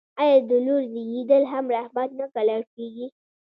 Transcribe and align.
آیا 0.23 0.37
د 0.49 0.51
لور 0.65 0.81
زیږیدل 0.93 1.43
هم 1.51 1.65
رحمت 1.75 2.09
نه 2.19 2.25
ګڼل 2.33 2.61
کیږي؟ 2.73 3.07